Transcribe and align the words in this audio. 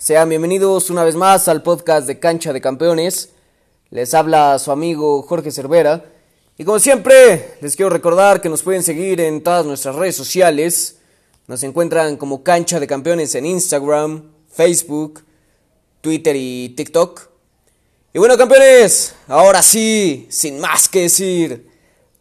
Sean 0.00 0.30
bienvenidos 0.30 0.88
una 0.88 1.04
vez 1.04 1.14
más 1.14 1.46
al 1.46 1.62
podcast 1.62 2.06
de 2.06 2.18
Cancha 2.18 2.54
de 2.54 2.62
Campeones. 2.62 3.32
Les 3.90 4.14
habla 4.14 4.58
su 4.58 4.72
amigo 4.72 5.20
Jorge 5.20 5.50
Cervera. 5.52 6.06
Y 6.56 6.64
como 6.64 6.78
siempre, 6.78 7.58
les 7.60 7.76
quiero 7.76 7.90
recordar 7.90 8.40
que 8.40 8.48
nos 8.48 8.62
pueden 8.62 8.82
seguir 8.82 9.20
en 9.20 9.42
todas 9.42 9.66
nuestras 9.66 9.96
redes 9.96 10.16
sociales. 10.16 10.96
Nos 11.48 11.62
encuentran 11.64 12.16
como 12.16 12.42
Cancha 12.42 12.80
de 12.80 12.86
Campeones 12.86 13.34
en 13.34 13.44
Instagram, 13.44 14.32
Facebook, 14.50 15.22
Twitter 16.00 16.34
y 16.34 16.70
TikTok. 16.70 17.28
Y 18.14 18.18
bueno 18.20 18.38
campeones, 18.38 19.14
ahora 19.28 19.62
sí, 19.62 20.26
sin 20.30 20.60
más 20.60 20.88
que 20.88 21.02
decir, 21.02 21.70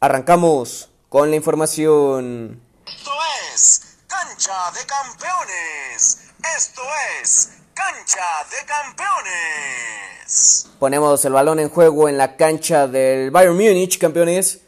arrancamos 0.00 0.88
con 1.10 1.28
la 1.28 1.36
información. 1.36 2.58
Esto 2.86 3.10
es 3.54 3.82
Cancha 4.06 4.72
de 4.72 4.86
Campeones. 4.86 6.20
Esto 6.56 6.80
es 7.22 7.50
Cancha 7.76 8.24
de 8.50 8.56
Campeones. 8.64 10.66
Ponemos 10.78 11.22
el 11.26 11.34
balón 11.34 11.60
en 11.60 11.68
juego 11.68 12.08
en 12.08 12.16
la 12.16 12.34
cancha 12.34 12.88
del 12.88 13.30
Bayern 13.30 13.54
Múnich, 13.54 13.98
campeones. 13.98 14.62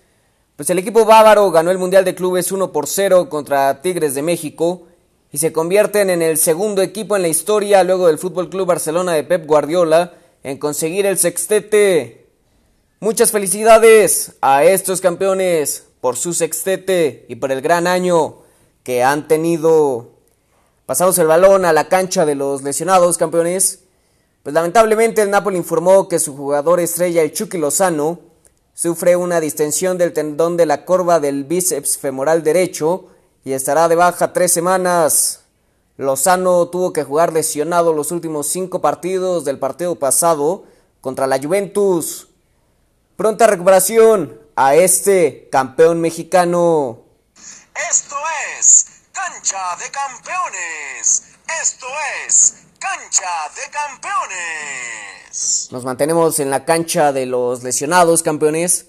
Pues 0.56 0.68
el 0.68 0.78
equipo 0.78 1.06
bávaro 1.06 1.50
ganó 1.50 1.70
el 1.70 1.78
Mundial 1.78 2.04
de 2.04 2.14
Clubes 2.14 2.52
1 2.52 2.70
por 2.70 2.86
0 2.86 3.30
contra 3.30 3.80
Tigres 3.80 4.14
de 4.14 4.20
México 4.20 4.88
y 5.32 5.38
se 5.38 5.54
convierten 5.54 6.10
en 6.10 6.20
el 6.20 6.36
segundo 6.36 6.82
equipo 6.82 7.16
en 7.16 7.22
la 7.22 7.28
historia 7.28 7.82
luego 7.82 8.08
del 8.08 8.18
Fútbol 8.18 8.50
Club 8.50 8.66
Barcelona 8.66 9.14
de 9.14 9.24
Pep 9.24 9.46
Guardiola 9.46 10.12
en 10.42 10.58
conseguir 10.58 11.06
el 11.06 11.16
sextete. 11.16 12.26
Muchas 13.00 13.32
felicidades 13.32 14.36
a 14.42 14.64
estos 14.64 15.00
campeones 15.00 15.86
por 16.02 16.18
su 16.18 16.34
sextete 16.34 17.24
y 17.30 17.36
por 17.36 17.52
el 17.52 17.62
gran 17.62 17.86
año 17.86 18.42
que 18.82 19.02
han 19.02 19.28
tenido. 19.28 20.17
Pasamos 20.88 21.18
el 21.18 21.26
balón 21.26 21.66
a 21.66 21.74
la 21.74 21.86
cancha 21.90 22.24
de 22.24 22.34
los 22.34 22.62
lesionados 22.62 23.18
campeones. 23.18 23.80
Pues 24.42 24.54
lamentablemente 24.54 25.20
el 25.20 25.28
Napoli 25.28 25.58
informó 25.58 26.08
que 26.08 26.18
su 26.18 26.34
jugador 26.34 26.80
estrella, 26.80 27.20
el 27.20 27.34
Chucky 27.34 27.58
Lozano, 27.58 28.20
sufre 28.72 29.14
una 29.14 29.38
distensión 29.38 29.98
del 29.98 30.14
tendón 30.14 30.56
de 30.56 30.64
la 30.64 30.86
corva 30.86 31.20
del 31.20 31.44
bíceps 31.44 31.98
femoral 31.98 32.42
derecho 32.42 33.04
y 33.44 33.52
estará 33.52 33.86
de 33.88 33.96
baja 33.96 34.32
tres 34.32 34.50
semanas. 34.50 35.42
Lozano 35.98 36.68
tuvo 36.68 36.94
que 36.94 37.04
jugar 37.04 37.34
lesionado 37.34 37.92
los 37.92 38.10
últimos 38.10 38.46
cinco 38.46 38.80
partidos 38.80 39.44
del 39.44 39.58
partido 39.58 39.96
pasado 39.96 40.64
contra 41.02 41.26
la 41.26 41.38
Juventus. 41.38 42.28
Pronta 43.14 43.46
recuperación 43.46 44.40
a 44.56 44.74
este 44.74 45.50
campeón 45.52 46.00
mexicano. 46.00 47.00
Esto 47.90 48.16
es 48.16 48.17
Cancha 49.48 49.76
de 49.82 49.90
Campeones. 49.90 51.22
Esto 51.62 51.86
es 52.26 52.66
Cancha 52.78 53.26
de 53.56 53.62
Campeones. 53.70 55.68
Nos 55.70 55.84
mantenemos 55.86 56.38
en 56.40 56.50
la 56.50 56.66
cancha 56.66 57.12
de 57.12 57.24
los 57.24 57.62
lesionados 57.62 58.22
campeones. 58.22 58.88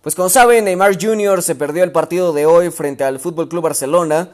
Pues 0.00 0.14
como 0.14 0.30
saben, 0.30 0.64
Neymar 0.64 0.96
Jr. 0.98 1.42
se 1.42 1.54
perdió 1.54 1.84
el 1.84 1.92
partido 1.92 2.32
de 2.32 2.46
hoy 2.46 2.70
frente 2.70 3.04
al 3.04 3.20
Fútbol 3.20 3.50
Club 3.50 3.64
Barcelona 3.64 4.30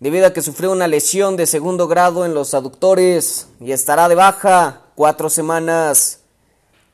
debido 0.00 0.26
a 0.26 0.34
que 0.34 0.42
sufrió 0.42 0.70
una 0.70 0.86
lesión 0.86 1.34
de 1.38 1.46
segundo 1.46 1.88
grado 1.88 2.26
en 2.26 2.34
los 2.34 2.52
aductores 2.52 3.48
y 3.58 3.72
estará 3.72 4.06
de 4.06 4.16
baja 4.16 4.82
cuatro 4.96 5.30
semanas. 5.30 6.20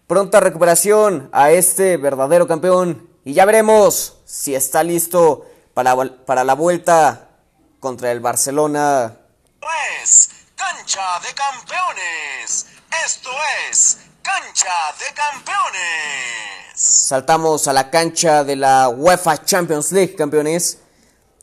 Pronta 0.06 0.38
recuperación 0.38 1.28
a 1.32 1.50
este 1.50 1.96
verdadero 1.96 2.46
campeón 2.46 3.08
y 3.24 3.32
ya 3.32 3.44
veremos 3.46 4.18
si 4.26 4.54
está 4.54 4.84
listo 4.84 5.44
para, 5.74 5.96
para 6.24 6.44
la 6.44 6.54
vuelta 6.54 7.25
contra 7.86 8.10
el 8.10 8.18
Barcelona. 8.18 9.16
Es 10.02 10.30
Cancha 10.56 11.20
de 11.20 11.32
Campeones. 11.34 12.66
Esto 13.06 13.30
es 13.70 13.98
Cancha 14.22 14.72
de 14.98 15.14
Campeones. 15.14 16.74
Saltamos 16.74 17.68
a 17.68 17.72
la 17.72 17.88
cancha 17.88 18.42
de 18.42 18.56
la 18.56 18.88
UEFA 18.88 19.44
Champions 19.44 19.92
League, 19.92 20.16
campeones, 20.16 20.80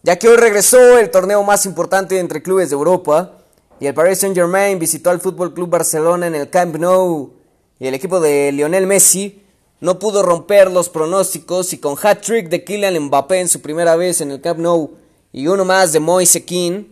ya 0.01 0.19
que 0.19 0.27
hoy 0.27 0.35
regresó 0.35 0.97
el 0.97 1.09
torneo 1.09 1.41
más 1.43 1.65
importante 1.65 2.19
entre 2.19 2.43
clubes 2.43 2.71
de 2.71 2.75
Europa 2.75 3.37
y 3.79 3.87
el 3.87 3.93
Paris 3.93 4.19
Saint-Germain 4.19 4.77
visitó 4.77 5.11
al 5.11 5.21
Fútbol 5.21 5.53
Club 5.53 5.69
Barcelona 5.69 6.27
en 6.27 6.35
el 6.35 6.49
Camp 6.49 6.75
Nou 6.75 7.35
y 7.79 7.87
el 7.87 7.93
equipo 7.93 8.19
de 8.19 8.51
Lionel 8.51 8.85
Messi 8.85 9.41
no 9.79 9.97
pudo 9.97 10.23
romper 10.23 10.69
los 10.69 10.89
pronósticos 10.89 11.71
y 11.71 11.77
con 11.77 11.95
hat-trick 11.95 12.49
de 12.49 12.65
Kylian 12.65 12.99
Mbappé 12.99 13.39
en 13.39 13.47
su 13.47 13.61
primera 13.61 13.95
vez 13.95 14.19
en 14.19 14.31
el 14.31 14.41
Camp 14.41 14.59
Nou 14.59 15.02
y 15.33 15.47
uno 15.47 15.65
más 15.65 15.91
de 15.91 15.99
Moise 15.99 16.45
Kean, 16.45 16.87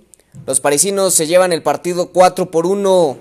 los 0.48 0.60
parisinos 0.60 1.14
se 1.14 1.28
llevan 1.28 1.54
el 1.54 1.62
partido 1.62 2.08
4 2.08 2.50
por 2.50 2.66
1. 2.66 3.18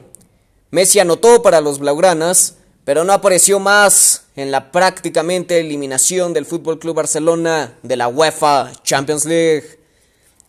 Messi 0.70 0.98
anotó 0.98 1.42
para 1.42 1.60
los 1.60 1.78
blaugranas, 1.78 2.56
pero 2.84 3.04
no 3.04 3.12
apareció 3.12 3.60
más 3.60 4.24
en 4.34 4.50
la 4.50 4.72
prácticamente 4.72 5.60
eliminación 5.60 6.32
del 6.32 6.46
Fútbol 6.46 6.78
Club 6.78 6.96
Barcelona 6.96 7.74
de 7.82 7.96
la 7.96 8.08
UEFA 8.08 8.72
Champions 8.82 9.26
League. 9.26 9.78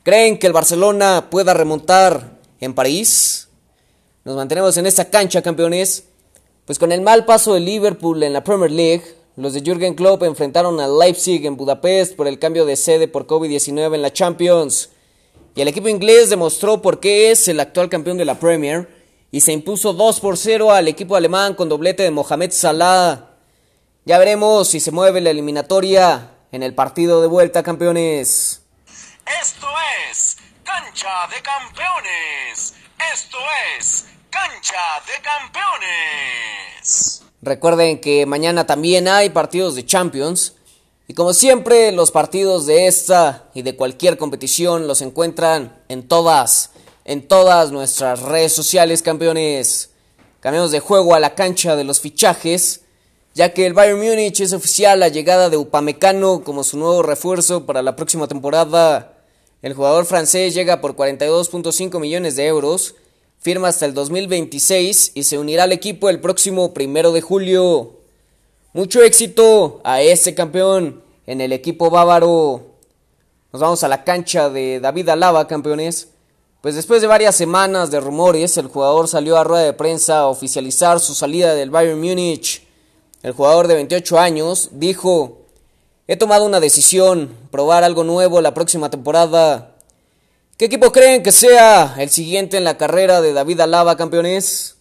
¿Creen 0.04 0.40
que 0.40 0.48
el 0.48 0.54
Barcelona 0.54 1.28
pueda 1.30 1.54
remontar 1.54 2.40
en 2.62 2.74
París? 2.74 3.50
Nos 4.24 4.38
mantenemos 4.38 4.78
en 4.78 4.86
esta 4.86 5.10
cancha, 5.10 5.42
campeones. 5.42 6.06
Pues 6.66 6.80
con 6.80 6.94
el 6.94 7.02
mal 7.02 7.26
paso 7.26 7.54
de 7.54 7.60
Liverpool 7.60 8.24
en 8.24 8.32
la 8.32 8.44
Premier 8.44 8.72
League, 8.72 9.04
los 9.42 9.54
de 9.54 9.62
Jürgen 9.62 9.96
Klopp 9.96 10.22
enfrentaron 10.22 10.80
al 10.80 11.00
Leipzig 11.00 11.44
en 11.48 11.58
Budapest 11.58 12.16
por 12.16 12.28
el 12.28 12.38
cambio 12.38 12.64
de 12.64 12.76
sede 12.76 13.08
por 13.08 13.26
COVID-19 13.26 13.96
en 13.96 14.04
la 14.04 14.14
Champions. 14.14 14.92
Y 15.56 15.62
el 15.62 15.68
equipo 15.68 15.90
inglés 15.90 16.30
demostró 16.30 16.80
por 16.80 17.00
qué 17.00 17.32
es 17.32 17.48
el 17.48 17.60
actual 17.60 17.90
campeón 17.90 18.20
de 18.20 18.26
la 18.26 18.40
Premier 18.40 18.88
y 19.32 19.42
se 19.42 19.52
impuso 19.52 19.94
2 19.94 20.20
por 20.20 20.38
0 20.38 20.72
al 20.72 20.88
equipo 20.88 21.16
alemán 21.16 21.56
con 21.56 21.70
doblete 21.70 22.04
de 22.04 22.12
Mohamed 22.12 22.52
Salah. 22.52 23.32
Ya 24.06 24.20
veremos 24.20 24.68
si 24.68 24.80
se 24.80 24.92
mueve 24.92 25.22
la 25.22 25.32
eliminatoria 25.32 26.36
en 26.52 26.62
el 26.62 26.76
partido 26.76 27.20
de 27.20 27.28
vuelta, 27.28 27.64
campeones. 27.64 28.62
Esto 29.42 29.68
es 30.12 30.38
Cancha 30.64 31.28
de 31.36 31.42
Campeones. 31.42 32.76
Esto 33.12 33.38
es 33.80 34.06
Cancha 34.30 35.02
de 35.08 35.20
Campeones. 35.24 37.21
Recuerden 37.44 38.00
que 38.00 38.28
mañana 38.28 38.68
también 38.68 39.08
hay 39.08 39.32
partidos 39.32 39.74
de 39.74 39.86
Champions. 39.86 40.54
Y 41.08 41.16
como 41.16 41.34
siempre, 41.34 41.92
los 41.92 42.12
partidos 42.12 42.68
de 42.68 42.86
esta 42.86 43.50
y 43.56 43.64
de 43.64 43.76
cualquier 43.76 44.18
competición 44.18 44.88
los 44.88 45.02
encuentran 45.02 45.76
en 45.90 46.08
todas, 46.08 46.70
en 47.04 47.28
todas 47.28 47.72
nuestras 47.72 48.22
redes 48.22 48.54
sociales, 48.54 49.02
campeones. 49.02 49.90
Cambiamos 50.40 50.72
de 50.72 50.80
juego 50.82 51.16
a 51.16 51.20
la 51.20 51.34
cancha 51.34 51.76
de 51.76 51.84
los 51.84 52.00
fichajes, 52.00 52.82
ya 53.34 53.54
que 53.54 53.66
el 53.66 53.74
Bayern 53.74 54.00
Múnich 54.00 54.40
es 54.40 54.54
oficial 54.54 55.00
la 55.00 55.08
llegada 55.08 55.50
de 55.50 55.58
Upamecano 55.58 56.44
como 56.44 56.64
su 56.64 56.78
nuevo 56.78 57.02
refuerzo 57.02 57.66
para 57.66 57.82
la 57.82 57.96
próxima 57.96 58.28
temporada. 58.28 59.18
El 59.64 59.74
jugador 59.74 60.06
francés 60.06 60.54
llega 60.54 60.80
por 60.80 60.96
42.5 60.96 62.00
millones 62.00 62.36
de 62.36 62.46
euros 62.46 62.96
firma 63.42 63.70
hasta 63.70 63.88
el 63.88 63.96
2026 63.96 65.14
y 65.16 65.24
se 65.24 65.40
unirá 65.40 65.64
al 65.64 65.72
equipo 65.72 66.10
el 66.10 66.22
próximo 66.22 66.76
primero 66.76 67.12
de 67.12 67.22
julio. 67.22 67.98
Mucho 68.74 69.02
éxito 69.02 69.82
a 69.84 70.02
este 70.02 70.36
campeón 70.36 71.02
en 71.26 71.42
el 71.42 71.52
equipo 71.52 71.90
bávaro. 71.90 72.68
Nos 73.52 73.62
vamos 73.62 73.84
a 73.84 73.88
la 73.88 74.04
cancha 74.04 74.52
de 74.52 74.80
David 74.80 75.10
Alaba, 75.10 75.48
campeones. 75.48 76.10
Pues 76.62 76.76
después 76.76 77.02
de 77.02 77.08
varias 77.08 77.36
semanas 77.36 77.90
de 77.90 78.00
rumores, 78.00 78.58
el 78.58 78.68
jugador 78.68 79.08
salió 79.08 79.38
a 79.38 79.44
rueda 79.44 79.64
de 79.64 79.74
prensa 79.74 80.20
a 80.20 80.28
oficializar 80.28 81.00
su 81.00 81.16
salida 81.16 81.56
del 81.56 81.72
Bayern 81.72 82.00
Múnich. 82.00 82.68
El 83.24 83.32
jugador 83.32 83.68
de 83.68 83.74
28 83.74 84.20
años 84.20 84.70
dijo, 84.74 85.40
he 86.08 86.16
tomado 86.16 86.46
una 86.46 86.60
decisión, 86.60 87.36
probar 87.50 87.84
algo 87.84 88.04
nuevo 88.04 88.40
la 88.40 88.54
próxima 88.54 88.92
temporada. 88.92 89.71
¿Qué 90.62 90.66
equipo 90.66 90.92
creen 90.92 91.24
que 91.24 91.32
sea 91.32 91.96
el 91.98 92.12
siguiente 92.12 92.56
en 92.56 92.64
la 92.64 92.78
carrera 92.78 93.20
de 93.20 93.34
David 93.34 93.62
Alaba, 93.62 93.98
campeones? 93.98 94.76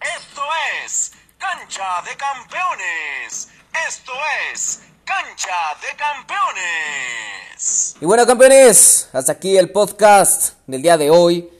Esto 0.00 0.40
es 0.82 1.12
Cancha 1.36 2.02
de 2.08 2.16
Campeones. 2.16 3.48
Esto 3.86 4.12
es 4.50 4.80
Cancha 5.04 5.76
de 5.82 5.94
Campeones. 5.94 7.96
Y 8.00 8.06
bueno, 8.06 8.26
campeones, 8.26 9.10
hasta 9.12 9.32
aquí 9.32 9.58
el 9.58 9.72
podcast 9.72 10.54
del 10.66 10.80
día 10.80 10.96
de 10.96 11.10
hoy. 11.10 11.50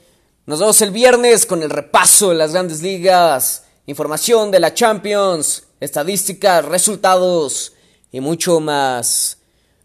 Nos 0.47 0.61
vemos 0.61 0.81
el 0.81 0.91
viernes 0.91 1.45
con 1.45 1.63
el 1.63 1.69
repaso 1.69 2.31
de 2.31 2.37
las 2.37 2.53
grandes 2.53 2.81
ligas, 2.81 3.65
información 3.85 4.51
de 4.51 4.61
la 4.61 4.73
Champions, 4.73 5.65
estadísticas, 5.81 6.65
resultados 6.65 7.75
y 8.11 8.21
mucho 8.21 8.59
más. 8.59 9.37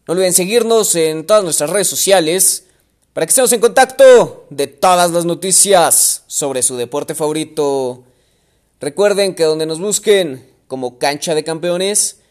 No 0.07 0.13
olviden 0.13 0.33
seguirnos 0.33 0.95
en 0.95 1.27
todas 1.27 1.43
nuestras 1.43 1.69
redes 1.69 1.89
sociales 1.89 2.67
para 3.13 3.25
que 3.25 3.31
estemos 3.31 3.51
en 3.51 3.61
contacto 3.61 4.47
de 4.49 4.67
todas 4.67 5.11
las 5.11 5.25
noticias 5.25 6.23
sobre 6.27 6.63
su 6.63 6.77
deporte 6.77 7.15
favorito. 7.15 8.03
Recuerden 8.79 9.35
que 9.35 9.43
donde 9.43 9.65
nos 9.65 9.79
busquen 9.79 10.51
como 10.71 10.97
cancha 10.97 11.35
de 11.35 11.43
campeones, 11.43 12.21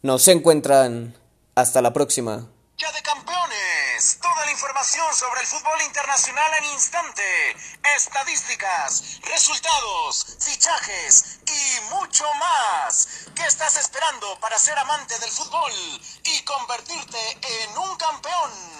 nos 0.00 0.26
encuentran. 0.28 1.14
Hasta 1.54 1.82
la 1.82 1.92
próxima. 1.92 2.48
Cancha 2.78 2.96
de 2.96 3.02
campeones. 3.02 4.18
Toda 4.22 4.46
la 4.46 4.52
información 4.52 5.04
sobre 5.14 5.42
el 5.42 5.46
fútbol 5.46 5.82
internacional 5.86 6.50
en 6.60 6.72
instante. 6.72 7.22
Estadísticas, 7.98 9.20
resultados, 9.24 10.38
fichajes 10.40 11.40
y 11.44 11.94
mucho 11.94 12.24
más. 12.38 13.26
¿Qué 13.34 13.44
estás 13.44 13.76
esperando 13.76 14.38
para 14.40 14.58
ser 14.58 14.78
amante 14.78 15.18
del 15.18 15.30
fútbol 15.30 15.72
y 16.24 16.42
convertirte 16.44 17.18
en 17.42 17.76
un 17.76 17.96
campeón? 17.96 18.79